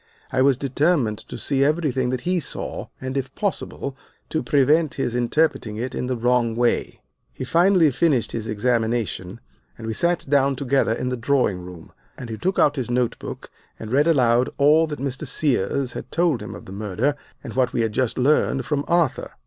I 0.31 0.41
was 0.41 0.57
determined 0.57 1.19
to 1.19 1.37
see 1.37 1.63
everything 1.63 2.09
that 2.09 2.21
he 2.21 2.39
saw, 2.39 2.87
and, 2.99 3.15
if 3.15 3.35
possible, 3.35 3.95
to 4.29 4.41
prevent 4.41 4.95
his 4.95 5.13
interpreting 5.13 5.77
it 5.77 5.93
in 5.93 6.07
the 6.07 6.15
wrong 6.17 6.55
way. 6.55 7.01
He 7.31 7.43
finally 7.43 7.91
finished 7.91 8.31
his 8.31 8.47
examination, 8.47 9.39
and 9.77 9.85
we 9.85 9.93
sat 9.93 10.27
down 10.27 10.55
together 10.55 10.91
in 10.91 11.09
the 11.09 11.17
drawing 11.17 11.59
room, 11.61 11.93
and 12.17 12.31
he 12.31 12.37
took 12.39 12.57
out 12.57 12.77
his 12.77 12.89
notebook 12.89 13.51
and 13.77 13.91
read 13.91 14.07
aloud 14.07 14.49
all 14.57 14.87
that 14.87 14.97
Mr. 14.97 15.27
Sears 15.27 15.93
had 15.93 16.11
told 16.11 16.41
him 16.41 16.55
of 16.55 16.65
the 16.65 16.71
murder 16.71 17.13
and 17.43 17.53
what 17.53 17.71
we 17.71 17.81
had 17.81 17.91
just 17.91 18.17
learned 18.17 18.65
from 18.65 18.83
Arthur. 18.87 19.33